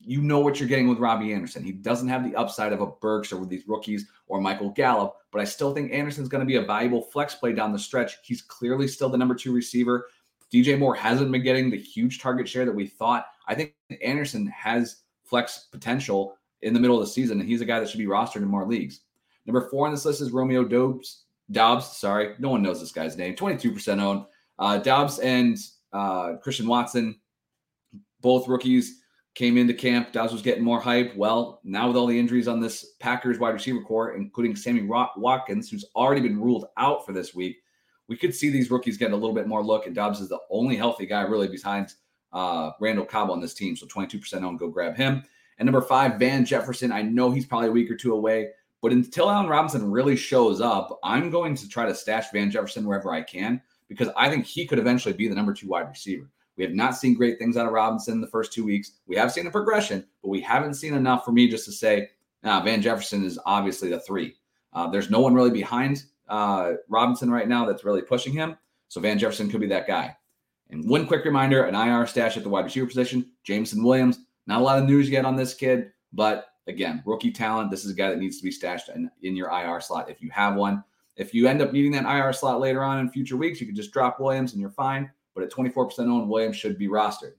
you 0.00 0.22
know 0.22 0.40
what 0.40 0.58
you're 0.58 0.68
getting 0.68 0.88
with 0.88 0.98
Robbie 0.98 1.32
Anderson. 1.32 1.64
He 1.64 1.72
doesn't 1.72 2.08
have 2.08 2.24
the 2.24 2.36
upside 2.36 2.72
of 2.72 2.80
a 2.80 2.86
Burks 2.86 3.32
or 3.32 3.38
with 3.38 3.48
these 3.48 3.66
rookies 3.66 4.06
or 4.26 4.40
Michael 4.40 4.70
Gallup, 4.70 5.16
but 5.32 5.40
I 5.40 5.44
still 5.44 5.74
think 5.74 5.92
Anderson's 5.92 6.28
going 6.28 6.40
to 6.40 6.46
be 6.46 6.56
a 6.56 6.62
valuable 6.62 7.02
flex 7.02 7.34
play 7.34 7.52
down 7.52 7.72
the 7.72 7.78
stretch. 7.78 8.18
He's 8.22 8.42
clearly 8.42 8.88
still 8.88 9.08
the 9.08 9.18
number 9.18 9.34
two 9.34 9.52
receiver. 9.52 10.06
DJ 10.52 10.78
Moore 10.78 10.94
hasn't 10.94 11.30
been 11.30 11.42
getting 11.42 11.68
the 11.68 11.76
huge 11.76 12.20
target 12.20 12.48
share 12.48 12.64
that 12.64 12.74
we 12.74 12.86
thought. 12.86 13.26
I 13.46 13.54
think 13.54 13.74
Anderson 14.02 14.46
has 14.46 15.02
flex 15.24 15.66
potential 15.70 16.36
in 16.62 16.72
the 16.74 16.80
middle 16.80 16.98
of 16.98 17.06
the 17.06 17.12
season, 17.12 17.40
and 17.40 17.48
he's 17.48 17.60
a 17.60 17.66
guy 17.66 17.80
that 17.80 17.88
should 17.88 17.98
be 17.98 18.06
rostered 18.06 18.36
in 18.36 18.48
more 18.48 18.66
leagues. 18.66 19.00
Number 19.46 19.68
four 19.68 19.86
on 19.86 19.92
this 19.92 20.04
list 20.04 20.20
is 20.20 20.30
Romeo 20.30 20.64
Doubs. 20.64 21.24
Doubs, 21.50 21.96
sorry, 21.96 22.34
no 22.38 22.50
one 22.50 22.62
knows 22.62 22.80
this 22.80 22.92
guy's 22.92 23.16
name. 23.16 23.34
22% 23.34 24.00
owned. 24.00 24.24
Uh, 24.58 24.78
Doubs 24.78 25.18
and 25.18 25.58
uh, 25.92 26.34
Christian 26.42 26.66
Watson, 26.66 27.18
both 28.20 28.48
rookies 28.48 29.00
came 29.38 29.56
into 29.56 29.72
camp. 29.72 30.10
Doubs 30.10 30.32
was 30.32 30.42
getting 30.42 30.64
more 30.64 30.80
hype. 30.80 31.14
Well, 31.14 31.60
now 31.62 31.86
with 31.86 31.96
all 31.96 32.08
the 32.08 32.18
injuries 32.18 32.48
on 32.48 32.58
this 32.58 32.94
Packers 32.98 33.38
wide 33.38 33.54
receiver 33.54 33.80
corps, 33.80 34.16
including 34.16 34.56
Sammy 34.56 34.82
Watkins, 34.82 35.70
who's 35.70 35.84
already 35.94 36.20
been 36.20 36.40
ruled 36.40 36.66
out 36.76 37.06
for 37.06 37.12
this 37.12 37.36
week, 37.36 37.58
we 38.08 38.16
could 38.16 38.34
see 38.34 38.50
these 38.50 38.68
rookies 38.68 38.96
getting 38.96 39.14
a 39.14 39.16
little 39.16 39.36
bit 39.36 39.46
more 39.46 39.64
look. 39.64 39.86
And 39.86 39.94
Doubs 39.94 40.20
is 40.20 40.28
the 40.28 40.40
only 40.50 40.74
healthy 40.74 41.06
guy 41.06 41.20
really 41.20 41.46
behind 41.46 41.94
uh, 42.32 42.72
Randall 42.80 43.04
Cobb 43.04 43.30
on 43.30 43.40
this 43.40 43.54
team. 43.54 43.76
So 43.76 43.86
22% 43.86 44.42
on, 44.42 44.56
go 44.56 44.68
grab 44.68 44.96
him. 44.96 45.22
And 45.58 45.66
number 45.66 45.82
five, 45.82 46.18
Van 46.18 46.44
Jefferson. 46.44 46.90
I 46.90 47.02
know 47.02 47.30
he's 47.30 47.46
probably 47.46 47.68
a 47.68 47.72
week 47.72 47.92
or 47.92 47.96
two 47.96 48.14
away, 48.14 48.48
but 48.82 48.90
until 48.90 49.30
Allen 49.30 49.46
Robinson 49.46 49.88
really 49.88 50.16
shows 50.16 50.60
up, 50.60 50.98
I'm 51.04 51.30
going 51.30 51.54
to 51.54 51.68
try 51.68 51.86
to 51.86 51.94
stash 51.94 52.32
Van 52.32 52.50
Jefferson 52.50 52.84
wherever 52.84 53.12
I 53.12 53.22
can 53.22 53.62
because 53.88 54.08
I 54.16 54.30
think 54.30 54.46
he 54.46 54.66
could 54.66 54.80
eventually 54.80 55.14
be 55.14 55.28
the 55.28 55.36
number 55.36 55.54
two 55.54 55.68
wide 55.68 55.88
receiver. 55.88 56.28
We 56.58 56.64
have 56.64 56.74
not 56.74 56.96
seen 56.96 57.14
great 57.14 57.38
things 57.38 57.56
out 57.56 57.66
of 57.66 57.72
Robinson 57.72 58.14
in 58.14 58.20
the 58.20 58.26
first 58.26 58.52
two 58.52 58.64
weeks. 58.64 58.92
We 59.06 59.16
have 59.16 59.32
seen 59.32 59.46
a 59.46 59.50
progression, 59.50 60.04
but 60.20 60.28
we 60.28 60.40
haven't 60.40 60.74
seen 60.74 60.92
enough 60.92 61.24
for 61.24 61.30
me 61.30 61.48
just 61.48 61.64
to 61.66 61.72
say 61.72 62.10
Now, 62.42 62.60
Van 62.60 62.82
Jefferson 62.82 63.24
is 63.24 63.38
obviously 63.46 63.90
the 63.90 64.00
three. 64.00 64.34
Uh, 64.72 64.88
there's 64.88 65.08
no 65.08 65.20
one 65.20 65.34
really 65.34 65.50
behind 65.50 66.02
uh, 66.28 66.72
Robinson 66.88 67.30
right 67.30 67.48
now 67.48 67.64
that's 67.64 67.84
really 67.84 68.02
pushing 68.02 68.32
him. 68.32 68.58
So 68.88 69.00
Van 69.00 69.18
Jefferson 69.18 69.48
could 69.48 69.60
be 69.60 69.68
that 69.68 69.86
guy. 69.86 70.16
And 70.70 70.88
one 70.88 71.06
quick 71.06 71.24
reminder 71.24 71.64
an 71.64 71.74
IR 71.74 72.06
stash 72.06 72.36
at 72.36 72.42
the 72.42 72.48
wide 72.48 72.64
receiver 72.64 72.86
position, 72.86 73.30
Jameson 73.44 73.82
Williams. 73.82 74.18
Not 74.46 74.60
a 74.60 74.64
lot 74.64 74.78
of 74.78 74.84
news 74.84 75.08
yet 75.08 75.24
on 75.24 75.36
this 75.36 75.54
kid, 75.54 75.92
but 76.12 76.46
again, 76.66 77.02
rookie 77.06 77.30
talent. 77.30 77.70
This 77.70 77.84
is 77.84 77.92
a 77.92 77.94
guy 77.94 78.10
that 78.10 78.18
needs 78.18 78.38
to 78.38 78.44
be 78.44 78.50
stashed 78.50 78.88
in, 78.88 79.10
in 79.22 79.36
your 79.36 79.50
IR 79.50 79.80
slot 79.80 80.10
if 80.10 80.20
you 80.20 80.30
have 80.30 80.56
one. 80.56 80.82
If 81.16 81.34
you 81.34 81.46
end 81.46 81.62
up 81.62 81.72
needing 81.72 81.92
that 81.92 82.04
IR 82.04 82.32
slot 82.32 82.60
later 82.60 82.82
on 82.82 82.98
in 82.98 83.10
future 83.10 83.36
weeks, 83.36 83.60
you 83.60 83.66
can 83.66 83.76
just 83.76 83.92
drop 83.92 84.20
Williams 84.20 84.52
and 84.52 84.60
you're 84.60 84.70
fine. 84.70 85.10
But 85.38 85.44
at 85.44 85.52
24% 85.52 86.00
owned, 86.08 86.28
Williams 86.28 86.56
should 86.56 86.76
be 86.76 86.88
rostered. 86.88 87.34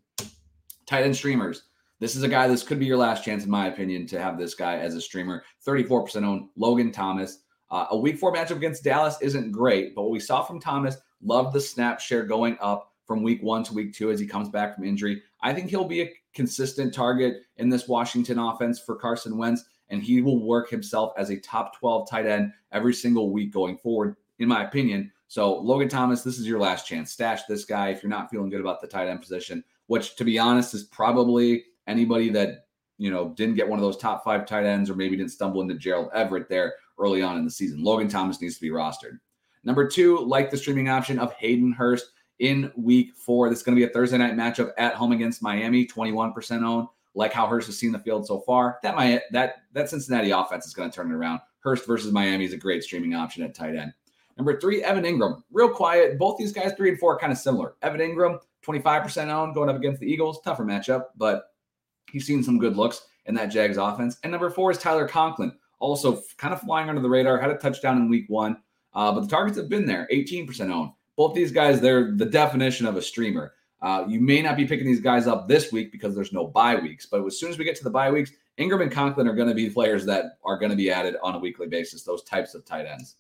Tight 0.86 1.04
end 1.04 1.18
streamers. 1.18 1.64
This 2.00 2.16
is 2.16 2.24
a 2.24 2.30
guy, 2.30 2.48
this 2.48 2.64
could 2.64 2.80
be 2.80 2.86
your 2.86 2.96
last 2.96 3.26
chance, 3.26 3.44
in 3.44 3.52
my 3.52 3.68
opinion, 3.68 4.08
to 4.08 4.22
have 4.22 4.38
this 4.38 4.56
guy 4.56 4.78
as 4.78 4.96
a 4.96 5.02
streamer. 5.02 5.44
34% 5.68 6.24
owned, 6.24 6.48
Logan 6.56 6.94
Thomas. 6.94 7.40
Uh, 7.70 7.88
a 7.92 7.98
week 7.98 8.18
four 8.18 8.34
matchup 8.34 8.56
against 8.56 8.86
Dallas 8.86 9.18
isn't 9.22 9.52
great, 9.52 9.96
but 9.96 10.04
what 10.04 10.12
we 10.12 10.20
saw 10.22 10.42
from 10.42 10.62
Thomas, 10.62 10.96
love 11.22 11.52
the 11.52 11.60
snap 11.60 12.00
share 12.00 12.24
going 12.24 12.58
up 12.62 12.94
from 13.06 13.22
week 13.22 13.44
one 13.44 13.64
to 13.66 13.74
week 13.74 13.94
two 13.94 14.12
as 14.12 14.20
he 14.22 14.26
comes 14.26 14.48
back 14.48 14.76
from 14.76 14.86
injury. 14.86 15.22
I 15.42 15.54
think 15.54 15.70
he'll 15.70 15.84
be 15.84 16.04
a 16.04 16.14
consistent 16.34 16.94
target 16.94 17.42
in 17.58 17.68
this 17.68 17.90
Washington 17.90 18.40
offense 18.40 18.80
for 18.80 18.96
Carson 18.96 19.38
Wentz, 19.38 19.66
and 19.90 20.02
he 20.02 20.22
will 20.22 20.48
work 20.48 20.70
himself 20.70 21.12
as 21.18 21.32
a 21.32 21.40
top 21.42 21.78
12 21.78 22.10
tight 22.10 22.28
end 22.28 22.54
every 22.72 22.94
single 22.94 23.34
week 23.34 23.52
going 23.52 23.78
forward, 23.78 24.16
in 24.40 24.48
my 24.48 24.64
opinion. 24.64 25.12
So, 25.30 25.60
Logan 25.60 25.90
Thomas, 25.90 26.24
this 26.24 26.40
is 26.40 26.48
your 26.48 26.60
last 26.60 26.88
chance. 26.88 27.12
Stash 27.12 27.44
this 27.44 27.64
guy 27.64 27.90
if 27.90 28.02
you're 28.02 28.10
not 28.10 28.32
feeling 28.32 28.50
good 28.50 28.62
about 28.62 28.82
the 28.82 28.88
tight 28.88 29.08
end 29.08 29.22
position, 29.22 29.64
which, 29.86 30.16
to 30.16 30.26
be 30.26 30.40
honest, 30.40 30.74
is 30.74 30.84
probably 30.86 31.66
anybody 31.86 32.30
that 32.32 32.66
you 32.98 33.12
know 33.12 33.30
didn't 33.30 33.56
get 33.56 33.70
one 33.70 33.78
of 33.78 33.86
those 33.86 33.96
top 33.96 34.24
five 34.24 34.48
tight 34.48 34.66
ends 34.66 34.90
or 34.90 34.96
maybe 34.96 35.16
didn't 35.16 35.32
stumble 35.32 35.62
into 35.62 35.76
Gerald 35.76 36.10
Everett 36.16 36.50
there 36.50 36.74
early 36.98 37.22
on 37.22 37.38
in 37.38 37.46
the 37.46 37.52
season. 37.52 37.84
Logan 37.84 38.10
Thomas 38.10 38.42
needs 38.42 38.56
to 38.56 38.62
be 38.62 38.72
rostered. 38.72 39.20
Number 39.64 39.88
two, 39.88 40.18
like 40.18 40.50
the 40.50 40.58
streaming 40.58 40.90
option 40.90 41.20
of 41.20 41.32
Hayden 41.34 41.72
Hurst 41.74 42.08
in 42.40 42.72
week 42.76 43.14
four. 43.16 43.50
This 43.50 43.60
is 43.60 43.64
going 43.64 43.78
to 43.78 43.80
be 43.80 43.88
a 43.88 43.94
Thursday 43.94 44.18
night 44.18 44.36
matchup 44.36 44.72
at 44.80 44.96
home 44.96 45.12
against 45.12 45.44
Miami, 45.44 45.86
21% 45.86 46.64
owned. 46.64 46.88
Like 47.14 47.34
how 47.34 47.46
Hurst 47.46 47.68
has 47.68 47.78
seen 47.78 47.92
the 47.92 48.00
field 48.00 48.26
so 48.26 48.40
far. 48.40 48.80
That 48.82 48.96
my 48.96 49.22
that 49.32 49.58
that 49.74 49.90
Cincinnati 49.90 50.32
offense 50.32 50.66
is 50.66 50.74
going 50.74 50.90
to 50.90 50.96
turn 50.96 51.12
it 51.12 51.16
around. 51.16 51.42
Hurst 51.60 51.86
versus 51.86 52.12
Miami 52.12 52.46
is 52.46 52.54
a 52.54 52.58
great 52.58 52.84
streaming 52.84 53.14
option 53.14 53.44
at 53.44 53.54
tight 53.54 53.76
end. 53.76 53.94
Number 54.40 54.60
three, 54.60 54.82
Evan 54.84 55.04
Engram. 55.04 55.44
Real 55.52 55.70
quiet. 55.70 56.18
Both 56.18 56.38
these 56.38 56.54
guys, 56.54 56.74
three 56.76 56.90
and 56.90 57.00
four, 57.00 57.14
are 57.16 57.20
kind 57.20 57.32
of 57.32 57.38
similar. 57.38 57.76
Evan 57.82 58.00
Engram, 58.00 58.40
25% 58.66 59.28
owned, 59.28 59.54
going 59.54 59.70
up 59.70 59.76
against 59.76 60.00
the 60.00 60.12
Eagles. 60.12 60.40
Tougher 60.42 60.64
matchup, 60.64 61.08
but 61.18 61.52
he's 62.12 62.26
seen 62.26 62.42
some 62.42 62.58
good 62.58 62.78
looks 62.78 63.06
in 63.26 63.36
that 63.36 63.48
Jags 63.48 63.78
offense. 63.78 64.18
And 64.24 64.32
number 64.32 64.50
four 64.50 64.72
is 64.72 64.78
Tyler 64.78 65.08
Conklin 65.08 65.52
also 65.80 66.22
kind 66.38 66.54
of 66.54 66.62
flying 66.62 66.90
under 66.90 67.02
the 67.02 67.10
radar, 67.10 67.38
had 67.38 67.50
a 67.50 67.58
touchdown 67.58 67.98
in 67.98 68.10
week 68.10 68.26
one, 68.28 68.58
uh, 68.94 69.12
but 69.12 69.22
the 69.22 69.28
targets 69.28 69.58
have 69.58 69.70
been 69.70 69.86
there, 69.86 70.08
18% 70.12 70.72
owned. 70.72 70.92
Both 71.16 71.34
these 71.34 71.52
guys, 71.52 71.82
they're 71.82 72.12
the 72.16 72.26
definition 72.26 72.86
of 72.86 72.98
a 72.98 73.02
streamer. 73.02 73.54
Uh, 73.82 74.06
you 74.08 74.20
may 74.20 74.42
not 74.42 74.58
be 74.58 74.66
picking 74.66 74.86
these 74.86 75.00
guys 75.00 75.26
up 75.26 75.48
this 75.48 75.72
week 75.72 75.92
because 75.92 76.14
there's 76.14 76.34
no 76.34 76.48
bye 76.48 76.76
weeks, 76.76 77.06
but 77.06 77.26
as 77.26 77.40
soon 77.40 77.50
as 77.50 77.58
we 77.58 77.64
get 77.64 77.76
to 77.78 77.84
the 77.84 77.90
bye 77.90 78.12
weeks, 78.12 78.32
Engram 78.58 78.82
and 78.82 78.92
Conklin 78.92 79.28
are 79.28 79.34
going 79.34 79.48
to 79.48 79.56
be 79.56 79.70
players 79.70 80.06
that 80.06 80.38
are 80.44 80.58
going 80.58 80.70
to 80.70 80.76
be 80.76 80.92
added 80.92 81.16
on 81.24 81.36
a 81.36 81.40
weekly 81.40 81.68
basis, 81.68 82.04
those 82.04 82.24
types 82.24 82.54
of 82.56 82.66
tight 82.66 82.86
ends. 82.86 83.16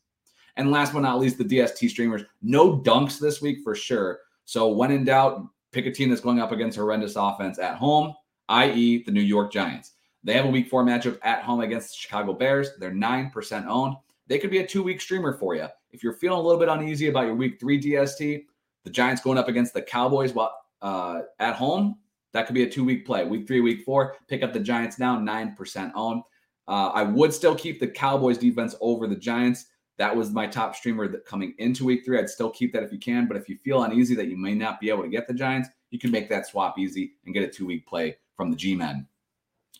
And 0.58 0.72
last 0.72 0.94
but 0.94 1.00
not 1.01 1.20
least, 1.20 1.38
the 1.38 1.44
DST 1.44 1.89
streamers. 1.89 2.24
No 2.41 2.77
dunks 2.77 3.20
this 3.20 3.41
week 3.41 3.60
for 3.63 3.75
sure. 3.75 4.20
So 4.46 4.70
when 4.70 4.91
in 4.91 5.06
doubt, 5.06 5.46
pick 5.72 5.86
a 5.86 5.91
team 5.91 6.10
that's 6.10 6.22
going 6.22 6.39
up 6.39 6.51
against 6.51 6.77
horrendous 6.77 7.15
offense 7.15 7.60
at 7.60 7.75
home, 7.75 8.13
i.e., 8.50 9.03
the 9.03 9.12
New 9.12 9.22
York 9.22 9.51
Giants. 9.51 9.94
They 10.24 10.34
have 10.34 10.46
a 10.46 10.50
week 10.50 10.68
four 10.68 10.84
matchup 10.84 11.18
at 11.24 11.44
home 11.44 11.62
against 11.62 11.89
the 11.89 11.98
Chicago 11.98 12.34
Bears. 12.34 12.72
They're 12.77 12.91
9% 12.91 13.65
owned. 13.68 13.96
They 14.27 14.38
could 14.38 14.51
be 14.51 14.60
a 14.60 14.68
two 14.68 14.84
week 14.84 15.01
streamer 15.01 15.38
for 15.38 15.56
you. 15.56 15.68
If 15.91 16.03
you're 16.03 16.13
feeling 16.13 16.39
a 16.39 16.41
little 16.41 16.60
bit 16.60 16.70
uneasy 16.70 17.08
about 17.08 17.25
your 17.25 17.36
week 17.36 17.60
three 17.60 17.82
DST, 17.82 18.46
the 18.84 18.89
Giants 18.89 19.22
going 19.22 19.38
up 19.38 19.48
against 19.48 19.74
the 19.74 19.82
Cowboys 19.82 20.34
while, 20.34 20.56
uh, 20.82 21.22
at 21.39 21.56
home, 21.56 21.98
that 22.34 22.46
could 22.46 22.53
be 22.53 22.63
a 22.63 22.70
two 22.70 22.84
week 22.84 23.06
play. 23.06 23.25
Week 23.25 23.48
three, 23.48 23.62
week 23.62 23.84
four, 23.84 24.18
pick 24.27 24.44
up 24.44 24.53
the 24.53 24.60
Giants 24.60 25.00
now, 25.00 25.18
9% 25.18 25.91
owned. 25.96 26.24
Uh, 26.68 26.91
I 26.94 27.03
would 27.03 27.34
still 27.34 27.56
keep 27.56 27.79
the 27.79 27.88
Cowboys 27.88 28.38
defense 28.38 28.75
over 28.82 29.08
the 29.08 29.15
Giants. 29.15 29.65
That 30.00 30.15
was 30.15 30.32
my 30.32 30.48
top 30.48 30.75
streamer 30.75 31.10
that 31.10 31.25
coming 31.25 31.53
into 31.58 31.84
week 31.84 32.06
three. 32.06 32.18
I'd 32.18 32.29
still 32.29 32.50
keep 32.50 32.72
that 32.72 32.84
if 32.84 32.91
you 32.91 32.98
can. 32.98 33.27
But 33.27 33.36
if 33.36 33.50
you 33.50 33.58
feel 33.58 33.84
uneasy 33.84 34.15
that 34.15 34.29
you 34.29 34.38
may 34.38 34.56
not 34.56 34.79
be 34.79 34.89
able 34.89 35.03
to 35.03 35.10
get 35.10 35.27
the 35.27 35.34
Giants, 35.34 35.68
you 35.91 36.00
can 36.00 36.10
make 36.10 36.29
that 36.29 36.48
swap 36.48 36.79
easy 36.79 37.15
and 37.25 37.34
get 37.34 37.44
a 37.44 37.48
two 37.48 37.65
week 37.65 37.86
play 37.86 38.18
from 38.38 38.50
the 38.50 38.56
G 38.56 38.75
Men. 38.75 39.06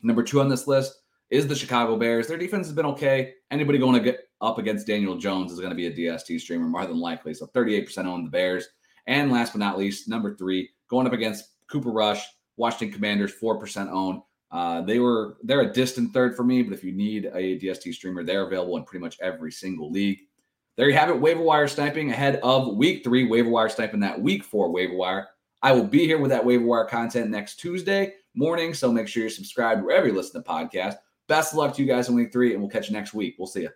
Number 0.04 0.22
two 0.22 0.42
on 0.42 0.50
this 0.50 0.68
list 0.68 1.00
is 1.30 1.48
the 1.48 1.56
Chicago 1.56 1.96
Bears. 1.96 2.28
Their 2.28 2.38
defense 2.38 2.68
has 2.68 2.76
been 2.76 2.86
okay. 2.88 3.34
Anybody 3.50 3.78
going 3.78 3.94
to 3.94 4.02
get 4.02 4.28
up 4.42 4.58
against 4.58 4.88
Daniel 4.88 5.16
Jones 5.16 5.54
is 5.54 5.60
going 5.60 5.72
to 5.72 5.76
be 5.76 5.88
a 5.88 5.92
DST 5.92 6.40
streamer 6.42 6.68
more 6.68 6.86
than 6.86 7.00
likely. 7.00 7.34
So 7.34 7.48
38% 7.48 8.06
on 8.06 8.26
the 8.26 8.30
Bears. 8.30 8.68
And 9.08 9.32
last 9.32 9.54
but 9.54 9.60
not 9.60 9.78
least, 9.78 10.10
number 10.10 10.36
three, 10.36 10.70
going 10.90 11.08
up 11.08 11.14
against 11.14 11.46
Cooper 11.72 11.92
Rush, 11.92 12.26
Washington 12.58 12.94
Commanders, 12.94 13.34
4% 13.42 13.90
owned. 13.90 14.22
Uh, 14.52 14.82
they 14.82 15.00
were 15.00 15.38
they're 15.44 15.62
a 15.62 15.74
distant 15.74 16.14
third 16.14 16.36
for 16.36 16.44
me, 16.44 16.64
but 16.64 16.74
if 16.74 16.84
you 16.84 16.92
need 16.92 17.26
a 17.34 17.60
DST 17.60 17.94
streamer, 17.94 18.24
they're 18.24 18.48
available 18.48 18.78
in 18.78 18.84
pretty 18.84 19.04
much 19.04 19.18
every 19.22 19.52
single 19.52 19.92
league. 19.92 20.20
There 20.76 20.90
you 20.90 20.96
have 20.96 21.10
it, 21.10 21.20
waiver 21.20 21.42
wire 21.42 21.68
sniping 21.68 22.10
ahead 22.10 22.40
of 22.42 22.76
week 22.76 23.04
three, 23.04 23.28
waiver 23.28 23.50
wire 23.50 23.70
sniping 23.70 24.00
that 24.00 24.20
week 24.20 24.44
four 24.44 24.72
waiver 24.72 24.96
wire. 24.96 25.28
I 25.62 25.74
will 25.74 25.84
be 25.84 26.06
here 26.06 26.20
with 26.20 26.32
that 26.32 26.46
waiver 26.46 26.66
wire 26.66 26.86
content 26.86 27.30
next 27.30 27.58
Tuesday 27.58 28.14
morning. 28.34 28.74
So 28.74 28.92
make 28.92 29.08
sure 29.08 29.22
you're 29.22 29.30
subscribed 29.30 29.84
wherever 29.84 30.08
you 30.08 30.14
listen 30.14 30.42
to 30.42 30.50
podcasts. 30.50 30.98
Best 31.28 31.54
of 31.54 31.58
luck 31.58 31.76
to 31.76 31.82
you 31.82 31.88
guys 31.88 32.10
in 32.10 32.16
week 32.16 32.32
three, 32.32 32.54
and 32.54 32.62
we'll 32.62 32.72
catch 32.72 32.90
you 32.90 32.94
next 32.94 33.14
week. 33.14 33.36
We'll 33.38 33.48
see 33.48 33.64
you. 33.64 33.70